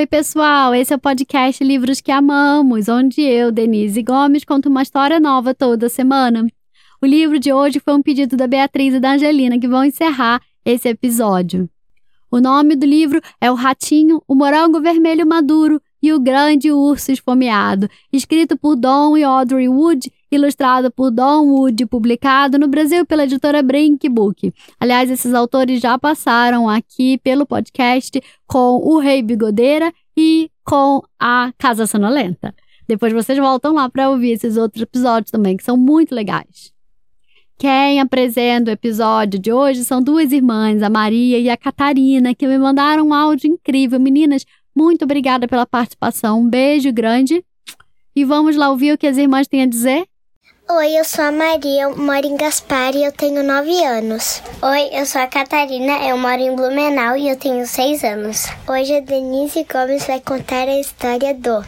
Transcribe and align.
Oi, 0.00 0.06
pessoal! 0.06 0.74
Esse 0.74 0.94
é 0.94 0.96
o 0.96 0.98
podcast 0.98 1.62
Livros 1.62 2.00
que 2.00 2.10
Amamos, 2.10 2.88
onde 2.88 3.20
eu, 3.20 3.52
Denise 3.52 4.02
Gomes, 4.02 4.46
conto 4.46 4.70
uma 4.70 4.80
história 4.80 5.20
nova 5.20 5.54
toda 5.54 5.90
semana. 5.90 6.46
O 7.02 7.06
livro 7.06 7.38
de 7.38 7.52
hoje 7.52 7.78
foi 7.80 7.92
um 7.92 8.00
pedido 8.00 8.34
da 8.34 8.46
Beatriz 8.46 8.94
e 8.94 8.98
da 8.98 9.12
Angelina, 9.12 9.60
que 9.60 9.68
vão 9.68 9.84
encerrar 9.84 10.40
esse 10.64 10.88
episódio. 10.88 11.68
O 12.30 12.40
nome 12.40 12.76
do 12.76 12.86
livro 12.86 13.20
é 13.38 13.50
O 13.50 13.54
Ratinho, 13.54 14.22
o 14.26 14.34
Morango 14.34 14.80
Vermelho 14.80 15.26
Maduro 15.26 15.82
e 16.02 16.12
o 16.12 16.20
Grande 16.20 16.70
Urso 16.72 17.12
Esfomeado, 17.12 17.88
escrito 18.12 18.56
por 18.56 18.76
Don 18.76 19.16
e 19.16 19.24
Audrey 19.24 19.68
Wood, 19.68 20.12
ilustrado 20.30 20.90
por 20.90 21.10
Don 21.10 21.46
Wood, 21.46 21.86
publicado 21.86 22.58
no 22.58 22.68
Brasil 22.68 23.04
pela 23.04 23.24
editora 23.24 23.62
Brink 23.62 24.08
Book. 24.08 24.52
Aliás, 24.78 25.10
esses 25.10 25.34
autores 25.34 25.80
já 25.80 25.98
passaram 25.98 26.68
aqui 26.68 27.18
pelo 27.18 27.44
podcast 27.44 28.20
com 28.46 28.76
O 28.76 28.98
Rei 28.98 29.22
Bigodeira 29.22 29.92
e 30.16 30.50
com 30.64 31.02
a 31.18 31.52
Casa 31.58 31.86
Sonolenta. 31.86 32.54
Depois 32.86 33.12
vocês 33.12 33.38
voltam 33.38 33.74
lá 33.74 33.88
para 33.88 34.10
ouvir 34.10 34.32
esses 34.32 34.56
outros 34.56 34.82
episódios 34.82 35.30
também, 35.30 35.56
que 35.56 35.64
são 35.64 35.76
muito 35.76 36.14
legais. 36.14 36.72
Quem 37.60 38.00
apresenta 38.00 38.70
o 38.70 38.72
episódio 38.72 39.38
de 39.38 39.52
hoje 39.52 39.84
são 39.84 40.02
duas 40.02 40.32
irmãs, 40.32 40.82
a 40.82 40.88
Maria 40.88 41.38
e 41.38 41.50
a 41.50 41.58
Catarina, 41.58 42.34
que 42.34 42.48
me 42.48 42.56
mandaram 42.56 43.08
um 43.08 43.12
áudio 43.12 43.48
incrível. 43.52 44.00
Meninas, 44.00 44.46
muito 44.74 45.04
obrigada 45.04 45.46
pela 45.48 45.66
participação. 45.66 46.40
Um 46.40 46.48
beijo 46.48 46.92
grande. 46.92 47.44
E 48.14 48.24
vamos 48.24 48.56
lá 48.56 48.70
ouvir 48.70 48.92
o 48.92 48.98
que 48.98 49.06
as 49.06 49.16
irmãs 49.16 49.46
têm 49.46 49.62
a 49.62 49.66
dizer? 49.66 50.06
Oi, 50.68 50.98
eu 50.98 51.04
sou 51.04 51.24
a 51.24 51.32
Maria, 51.32 51.82
eu 51.82 51.96
moro 51.96 52.24
em 52.24 52.36
Gaspar 52.36 52.94
e 52.94 53.04
eu 53.04 53.10
tenho 53.10 53.42
9 53.42 53.84
anos. 53.84 54.40
Oi, 54.62 54.90
eu 54.92 55.04
sou 55.04 55.20
a 55.20 55.26
Catarina, 55.26 56.06
eu 56.06 56.16
moro 56.16 56.40
em 56.40 56.54
Blumenau 56.54 57.16
e 57.16 57.28
eu 57.28 57.36
tenho 57.36 57.66
6 57.66 58.04
anos. 58.04 58.46
Hoje 58.68 58.96
a 58.96 59.00
Denise 59.00 59.64
Gomes 59.64 60.06
vai 60.06 60.20
contar 60.20 60.68
a 60.68 60.78
história 60.78 61.34
do 61.34 61.64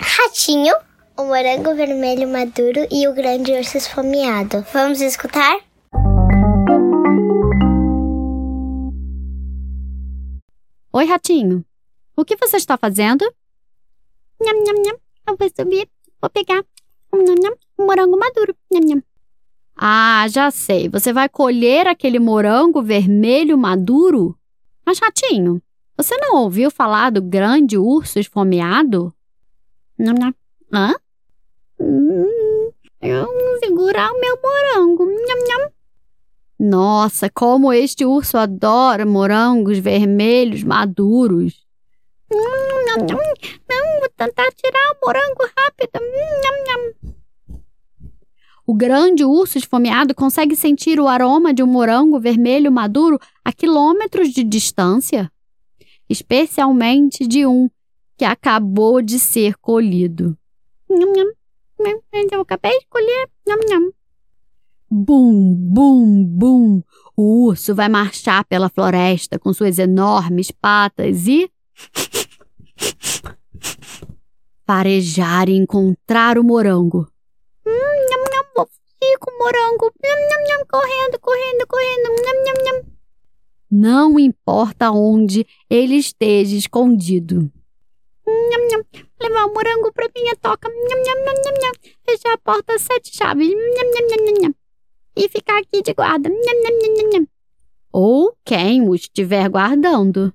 Ratinho, 0.00 0.74
o 1.16 1.24
morango 1.24 1.74
vermelho 1.76 2.26
maduro 2.28 2.86
e 2.90 3.06
o 3.06 3.14
grande 3.14 3.52
urso 3.52 3.76
esfomeado. 3.76 4.66
Vamos 4.72 5.00
escutar? 5.00 5.56
Oi, 10.92 11.04
Ratinho. 11.04 11.64
O 12.16 12.24
que 12.24 12.36
você 12.36 12.56
está 12.56 12.76
fazendo? 12.76 13.24
Nham, 14.40 14.62
nham, 14.64 14.82
nham. 14.84 14.96
Eu 15.28 15.36
vou 15.36 15.48
subir, 15.48 15.88
vou 16.20 16.30
pegar 16.30 16.64
um, 17.12 17.18
nham, 17.18 17.34
nham, 17.34 17.56
um 17.78 17.86
morango 17.86 18.16
maduro. 18.16 18.54
Nham, 18.70 18.82
nham. 18.84 19.02
Ah, 19.76 20.26
já 20.28 20.50
sei. 20.50 20.88
Você 20.88 21.12
vai 21.12 21.28
colher 21.28 21.88
aquele 21.88 22.20
morango 22.20 22.80
vermelho 22.82 23.58
maduro? 23.58 24.38
Mas, 24.86 25.00
Ratinho, 25.00 25.60
você 25.96 26.16
não 26.18 26.42
ouviu 26.42 26.70
falar 26.70 27.10
do 27.10 27.20
grande 27.20 27.76
urso 27.76 28.20
esfomeado? 28.20 29.12
Nham, 29.98 30.14
nham. 30.14 30.34
Hã? 30.72 30.94
Hum, 31.80 32.70
eu 33.00 33.26
vou 33.26 33.58
segurar 33.58 34.10
o 34.12 34.20
meu 34.20 34.38
morango. 34.40 35.04
Nham, 35.06 35.44
nham. 35.48 35.70
Nossa, 36.56 37.28
como 37.28 37.72
este 37.72 38.04
urso 38.04 38.38
adora 38.38 39.04
morangos 39.04 39.78
vermelhos 39.78 40.62
maduros. 40.62 41.63
Hum. 42.34 42.74
Não, 42.96 44.00
vou 44.00 44.08
tentar 44.16 44.50
tirar 44.52 44.92
o 44.92 45.06
morango 45.06 45.50
rápido. 45.56 46.00
Hum, 46.00 46.40
nham, 46.42 46.64
nham. 46.66 47.14
O 48.66 48.74
grande 48.74 49.24
urso 49.24 49.58
esfomeado 49.58 50.14
consegue 50.14 50.56
sentir 50.56 50.98
o 50.98 51.06
aroma 51.06 51.52
de 51.52 51.62
um 51.62 51.66
morango 51.66 52.18
vermelho 52.18 52.72
maduro 52.72 53.18
a 53.44 53.52
quilômetros 53.52 54.30
de 54.30 54.42
distância, 54.42 55.30
especialmente 56.08 57.26
de 57.26 57.46
um 57.46 57.68
que 58.16 58.24
acabou 58.24 59.02
de 59.02 59.18
ser 59.18 59.56
colhido. 59.58 60.36
Nham, 60.88 61.12
nham. 61.12 61.32
Eu 62.32 62.40
acabei 62.40 62.78
de 62.78 62.86
colher. 62.88 63.28
Nham, 63.46 63.58
nham. 63.68 63.92
Bum, 64.90 65.54
bum, 65.56 66.24
bum. 66.24 66.82
O 67.16 67.48
urso 67.48 67.74
vai 67.74 67.88
marchar 67.88 68.44
pela 68.44 68.68
floresta 68.68 69.38
com 69.38 69.52
suas 69.52 69.78
enormes 69.78 70.50
patas 70.50 71.26
e. 71.26 71.50
farejar 74.66 75.48
e 75.48 75.56
encontrar 75.56 76.38
o 76.38 76.44
morango. 76.44 77.06
Hum, 77.66 77.72
nham, 78.10 78.24
nham. 78.32 78.44
Vou 78.56 78.66
fugir 78.66 79.18
com 79.18 79.30
o 79.30 79.38
morango. 79.38 79.92
Nham, 80.02 80.20
nham, 80.28 80.42
nham. 80.48 80.66
Correndo, 80.66 81.18
correndo, 81.20 81.66
correndo. 81.66 82.08
Nham, 82.22 82.44
nham, 82.44 82.64
nham. 82.64 82.94
Não 83.70 84.18
importa 84.18 84.90
onde 84.90 85.46
ele 85.68 85.96
esteja 85.96 86.56
escondido. 86.56 87.50
Nham, 88.26 88.68
nham. 88.70 88.84
Levar 89.20 89.44
o 89.46 89.54
morango 89.54 89.92
pra 89.92 90.08
minha 90.14 90.34
toca. 90.36 90.68
Nham, 90.68 91.02
nham, 91.02 91.24
nham, 91.24 91.34
nham, 91.44 91.54
nham. 91.60 91.72
Fechar 92.06 92.34
a 92.34 92.38
porta 92.38 92.78
sete 92.78 93.14
chaves. 93.14 93.48
Nham, 93.48 93.90
nham, 93.92 94.06
nham, 94.08 94.24
nham, 94.24 94.42
nham. 94.42 94.54
E 95.16 95.28
ficar 95.28 95.58
aqui 95.58 95.82
de 95.82 95.92
guarda. 95.92 96.28
Nham, 96.28 96.40
nham, 96.40 96.78
nham, 96.78 96.94
nham, 96.96 97.10
nham. 97.10 97.28
Ou 97.92 98.34
quem 98.44 98.88
o 98.88 98.94
estiver 98.94 99.48
guardando. 99.48 100.32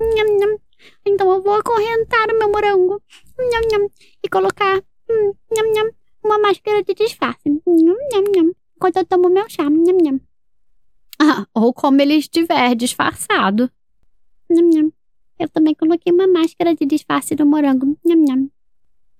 Nham, 0.00 0.38
nham. 0.38 0.58
Então 1.04 1.30
eu 1.32 1.42
vou 1.42 1.54
acorrentar 1.54 2.28
o 2.30 2.38
meu 2.38 2.50
morango. 2.50 3.02
Nham, 3.38 3.62
nham. 3.70 3.90
E 4.22 4.28
colocar 4.28 4.82
hum, 5.10 5.32
nham, 5.50 5.72
nham, 5.72 5.90
uma 6.24 6.38
máscara 6.38 6.82
de 6.82 6.94
disfarce. 6.94 7.48
Nham, 7.48 7.96
nham, 8.12 8.24
nham. 8.34 8.52
Enquanto 8.76 8.96
eu 8.96 9.04
tomo 9.04 9.28
meu 9.28 9.48
chá. 9.48 9.64
Nham, 9.64 9.98
nham. 10.02 10.20
Ah, 11.20 11.46
ou 11.52 11.72
como 11.74 12.00
ele 12.00 12.14
estiver 12.14 12.74
disfarçado. 12.74 13.70
Nham, 14.48 14.70
nham. 14.70 14.92
Eu 15.38 15.48
também 15.48 15.74
coloquei 15.74 16.12
uma 16.12 16.26
máscara 16.26 16.74
de 16.74 16.84
disfarce 16.86 17.34
do 17.34 17.44
morango. 17.44 17.98
Nham, 18.04 18.24
nham. 18.24 18.50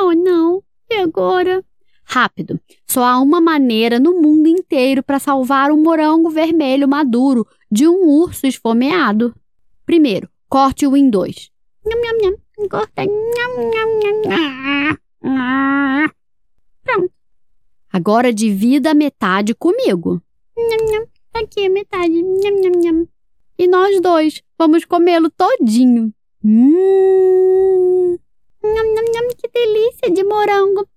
Oh, 0.00 0.12
não. 0.12 0.62
E 0.90 0.96
agora? 0.96 1.64
Rápido. 2.04 2.60
Só 2.86 3.02
há 3.04 3.18
uma 3.20 3.40
maneira 3.40 3.98
no 3.98 4.20
mundo 4.20 4.46
inteiro 4.46 5.02
para 5.02 5.18
salvar 5.18 5.70
um 5.70 5.82
morango 5.82 6.28
vermelho 6.30 6.86
maduro 6.86 7.46
de 7.70 7.88
um 7.88 8.08
urso 8.08 8.46
esfomeado. 8.46 9.34
Primeiro, 9.86 10.28
corte-o 10.48 10.96
em 10.96 11.10
dois. 11.10 11.50
Corta. 12.70 13.02
Ah. 15.22 16.10
Pronto. 16.82 17.12
Agora 17.92 18.32
divida 18.32 18.90
a 18.90 18.94
metade 18.94 19.54
comigo. 19.54 20.22
Tá 21.32 21.40
aqui 21.40 21.66
a 21.66 21.70
metade. 21.70 22.22
E 23.58 23.66
nós 23.66 24.00
dois 24.00 24.42
vamos 24.58 24.84
comê-lo 24.84 25.30
todinho. 25.30 26.12
Hum. 26.44 28.18
Que 29.36 29.48
delícia 29.48 30.10
de 30.10 30.24
morango. 30.24 30.88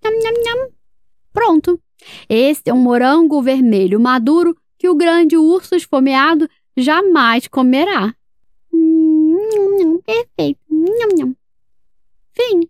Pronto. 1.32 1.80
Esse 2.28 2.62
é 2.66 2.74
um 2.74 2.78
morango 2.78 3.42
vermelho 3.42 4.00
maduro 4.00 4.56
que 4.78 4.88
o 4.88 4.94
grande 4.94 5.36
urso 5.36 5.74
esfomeado 5.74 6.48
jamais 6.76 7.48
comerá. 7.48 8.14
Hum. 9.78 10.00
Perfeito. 10.04 10.58
Nham, 10.68 11.14
nham. 11.16 11.36
Fim. 12.34 12.68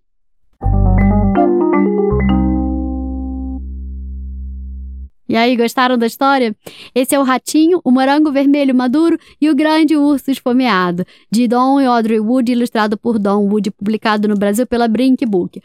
E 5.26 5.36
aí, 5.36 5.56
gostaram 5.56 5.98
da 5.98 6.06
história? 6.06 6.56
Esse 6.94 7.14
é 7.14 7.18
o 7.18 7.22
Ratinho, 7.22 7.80
o 7.84 7.90
Morango 7.90 8.32
Vermelho 8.32 8.74
Maduro 8.74 9.18
e 9.40 9.50
o 9.50 9.54
Grande 9.54 9.94
Urso 9.94 10.30
Esfomeado, 10.30 11.04
de 11.30 11.46
Don 11.46 11.80
e 11.80 11.86
Audrey 11.86 12.18
Wood, 12.18 12.50
ilustrado 12.50 12.96
por 12.96 13.18
Don 13.18 13.46
Wood, 13.46 13.70
publicado 13.70 14.26
no 14.26 14.34
Brasil 14.34 14.66
pela 14.66 14.88
Brink 14.88 15.24
Book. 15.26 15.60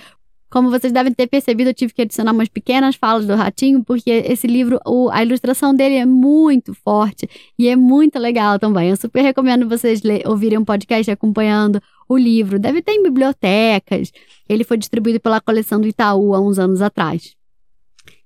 Como 0.53 0.69
vocês 0.69 0.93
devem 0.93 1.11
ter 1.11 1.25
percebido, 1.25 1.71
eu 1.71 1.73
tive 1.73 1.91
que 1.95 2.03
adicionar 2.03 2.31
umas 2.31 2.47
pequenas 2.47 2.95
falas 2.95 3.25
do 3.25 3.33
Ratinho, 3.33 3.83
porque 3.83 4.11
esse 4.11 4.45
livro, 4.45 4.79
o, 4.85 5.09
a 5.09 5.23
ilustração 5.23 5.73
dele 5.73 5.95
é 5.95 6.05
muito 6.05 6.75
forte 6.75 7.27
e 7.57 7.67
é 7.67 7.75
muito 7.75 8.19
legal 8.19 8.59
também. 8.59 8.91
Eu 8.91 8.95
super 8.95 9.23
recomendo 9.23 9.67
vocês 9.67 10.03
ler, 10.03 10.21
ouvirem 10.27 10.59
um 10.59 10.63
podcast 10.63 11.09
acompanhando 11.09 11.81
o 12.07 12.15
livro. 12.15 12.59
Deve 12.59 12.83
ter 12.83 12.91
em 12.91 13.01
bibliotecas. 13.01 14.11
Ele 14.47 14.63
foi 14.63 14.77
distribuído 14.77 15.19
pela 15.19 15.41
coleção 15.41 15.81
do 15.81 15.87
Itaú 15.87 16.35
há 16.35 16.39
uns 16.39 16.59
anos 16.59 16.83
atrás. 16.83 17.35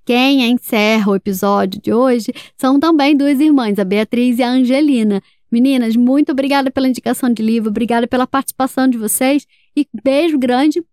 Quem 0.06 0.52
encerra 0.52 1.10
o 1.10 1.16
episódio 1.16 1.82
de 1.82 1.94
hoje 1.94 2.34
são 2.58 2.78
também 2.78 3.16
duas 3.16 3.40
irmãs, 3.40 3.80
a 3.80 3.86
Beatriz 3.86 4.38
e 4.38 4.44
a 4.44 4.50
Angelina. 4.50 5.24
Meninas, 5.50 5.96
muito 5.96 6.34
obrigada 6.34 6.70
pela 6.70 6.90
indicação 6.90 7.32
de 7.34 7.42
livro, 7.42 7.70
obrigada 7.70 8.06
pela 8.06 8.28
participação 8.28 8.86
de 8.86 8.98
vocês 8.98 9.48
e 9.78 9.88
beijo 10.04 10.38
grande 10.38 10.84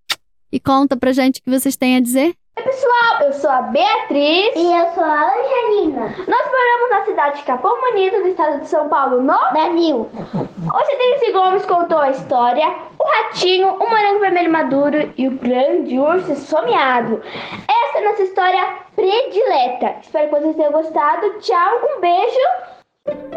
e 0.53 0.61
conta 0.61 0.97
pra 0.97 1.13
gente 1.13 1.41
o 1.41 1.43
que 1.43 1.51
vocês 1.51 1.77
têm 1.77 1.97
a 1.97 2.01
dizer. 2.01 2.35
Oi, 2.57 2.63
pessoal, 2.63 3.23
eu 3.23 3.33
sou 3.33 3.51
a 3.51 3.63
Beatriz 3.63 4.55
E 4.55 4.73
eu 4.73 4.95
sou 4.95 5.03
a 5.03 5.29
Angelina. 5.29 6.03
Nós 6.03 6.47
moramos 6.47 6.91
na 6.91 7.05
cidade 7.05 7.39
de 7.39 7.45
Capão 7.45 7.81
Bonito, 7.81 8.23
do 8.23 8.29
estado 8.29 8.61
de 8.61 8.69
São 8.69 8.89
Paulo, 8.89 9.21
no 9.21 9.53
Brasil. 9.53 10.09
Hoje 10.33 10.97
Denise 10.97 11.33
Gomes 11.33 11.67
contou 11.67 11.99
a 11.99 12.11
história 12.11 12.67
O 12.97 13.05
Ratinho, 13.05 13.75
o 13.75 13.91
Morango 13.91 14.21
Vermelho 14.21 14.53
Maduro 14.53 15.13
e 15.19 15.27
o 15.27 15.33
Grande 15.33 15.99
Urso 15.99 16.33
Esfomeado. 16.33 17.21
Essa 17.69 17.99
é 17.99 18.07
a 18.07 18.11
nossa 18.11 18.23
história 18.23 18.77
predileta. 18.95 19.97
Espero 20.01 20.29
que 20.29 20.41
vocês 20.41 20.57
tenham 20.57 20.73
gostado. 20.73 21.41
Tchau, 21.41 21.97
um 21.97 22.01
beijo 22.01 23.34